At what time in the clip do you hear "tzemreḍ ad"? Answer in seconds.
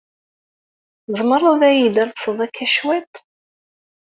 1.05-1.71